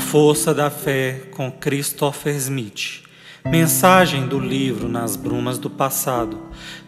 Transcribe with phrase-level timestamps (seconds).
[0.00, 3.02] força da fé com Christopher Smith.
[3.46, 6.38] Mensagem do livro Nas Brumas do Passado.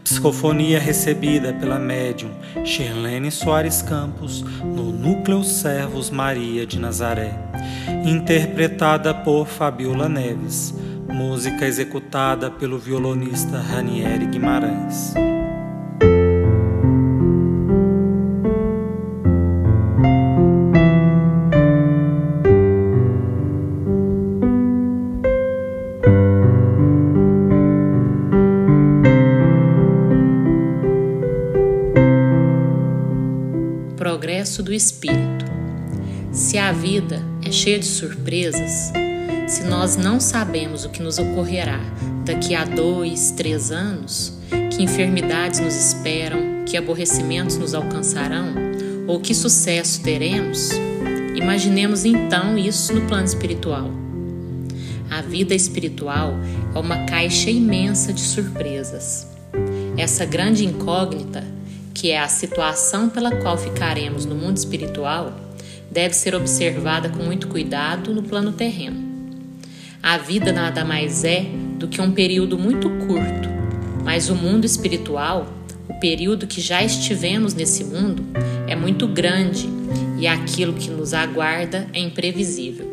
[0.02, 2.30] Psicofonia recebida pela médium
[2.64, 7.34] Shirlene Soares Campos no Núcleo Servos Maria de Nazaré.
[8.06, 10.74] Interpretada por Fabiola Neves.
[11.12, 15.14] Música executada pelo violonista Ranieri Guimarães.
[33.96, 35.44] Progresso do espírito.
[36.30, 38.92] Se a vida é cheia de surpresas,
[39.48, 41.80] se nós não sabemos o que nos ocorrerá
[42.24, 44.36] daqui a dois, três anos,
[44.70, 48.54] que enfermidades nos esperam, que aborrecimentos nos alcançarão,
[49.06, 50.70] ou que sucesso teremos,
[51.34, 53.90] imaginemos então isso no plano espiritual.
[55.08, 56.34] A vida espiritual
[56.74, 59.26] é uma caixa imensa de surpresas.
[59.96, 61.55] Essa grande incógnita
[61.96, 65.32] que é a situação pela qual ficaremos no mundo espiritual,
[65.90, 69.02] deve ser observada com muito cuidado no plano terreno.
[70.02, 71.46] A vida nada mais é
[71.78, 73.48] do que um período muito curto,
[74.04, 75.50] mas o mundo espiritual,
[75.88, 78.22] o período que já estivemos nesse mundo,
[78.68, 79.66] é muito grande
[80.18, 82.86] e aquilo que nos aguarda é imprevisível.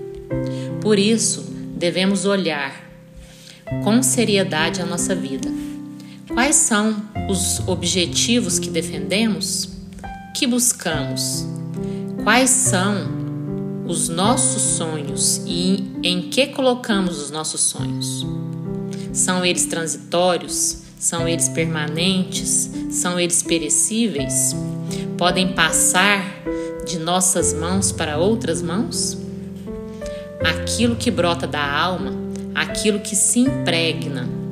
[0.81, 2.89] Por isso, devemos olhar
[3.83, 5.51] com seriedade a nossa vida
[6.27, 6.95] Quais são
[7.29, 9.69] os objetivos que defendemos?
[10.33, 11.45] Que buscamos?
[12.23, 18.25] Quais são os nossos sonhos e em que colocamos os nossos sonhos?
[19.11, 20.83] São eles transitórios?
[20.97, 22.71] São eles permanentes?
[22.89, 24.55] São eles perecíveis?
[25.17, 26.23] Podem passar
[26.87, 29.17] de nossas mãos para outras mãos?
[30.39, 32.13] Aquilo que brota da alma,
[32.55, 34.42] aquilo que se impregna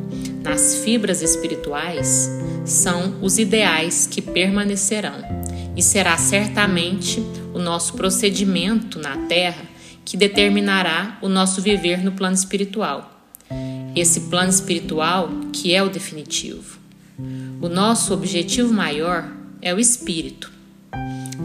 [0.43, 2.29] nas fibras espirituais
[2.65, 5.23] são os ideais que permanecerão
[5.75, 9.63] e será certamente o nosso procedimento na Terra
[10.03, 13.25] que determinará o nosso viver no plano espiritual.
[13.95, 16.79] Esse plano espiritual que é o definitivo.
[17.61, 19.31] O nosso objetivo maior
[19.61, 20.51] é o espírito.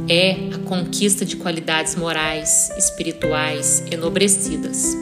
[0.08, 4.96] É a conquista de qualidades morais, espirituais enobrecidas.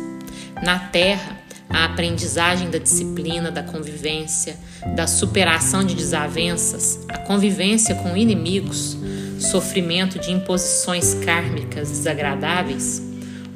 [0.62, 1.33] Na Terra,
[1.68, 4.56] a aprendizagem da disciplina, da convivência,
[4.94, 8.96] da superação de desavenças, a convivência com inimigos,
[9.38, 13.02] sofrimento de imposições kármicas desagradáveis,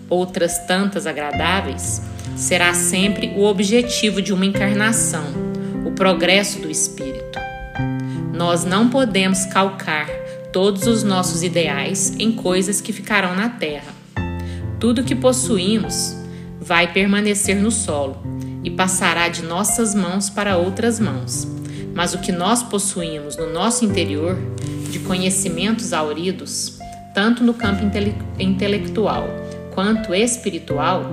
[0.09, 2.03] outras tantas agradáveis,
[2.37, 5.25] será sempre o objetivo de uma encarnação,
[5.85, 7.39] o progresso do espírito.
[8.33, 10.09] Nós não podemos calcar
[10.53, 13.93] todos os nossos ideais em coisas que ficarão na terra.
[14.79, 16.18] Tudo que possuímos
[16.69, 18.19] vai permanecer no solo
[18.63, 21.49] e passará de nossas mãos para outras mãos.
[21.95, 24.37] Mas o que nós possuímos no nosso interior,
[24.91, 26.79] de conhecimentos auridos,
[27.15, 29.27] tanto no campo intele intelectual
[29.75, 31.05] quanto espiritual,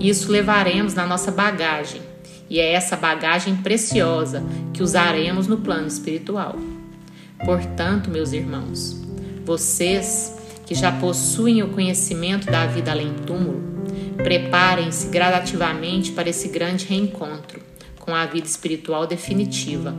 [0.00, 2.02] isso levaremos na nossa bagagem,
[2.50, 4.42] e é essa bagagem preciosa
[4.74, 6.56] que usaremos no plano espiritual.
[7.44, 9.00] Portanto, meus irmãos,
[9.44, 10.36] vocês
[10.66, 13.75] que já possuem o conhecimento da vida além túmulo,
[14.16, 17.60] Preparem-se gradativamente para esse grande reencontro
[18.00, 19.94] com a vida espiritual definitiva.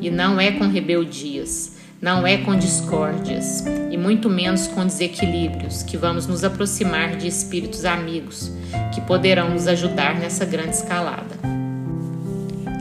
[0.00, 5.96] E não é com rebeldias, não é com discórdias e muito menos com desequilíbrios que
[5.96, 8.50] vamos nos aproximar de espíritos amigos
[8.92, 11.38] que poderão nos ajudar nessa grande escalada.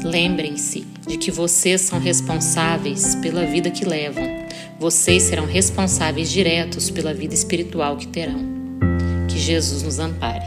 [0.04, 4.24] Lembrem-se de que vocês são responsáveis pela vida que levam.
[4.80, 8.40] Vocês serão responsáveis diretos pela vida espiritual que terão.
[9.28, 10.41] Que Jesus nos ampare.